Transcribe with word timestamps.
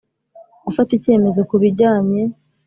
Gufata 0.65 0.91
icyemezo 0.97 1.39
ku 1.49 1.55
bijyanye 1.61 2.21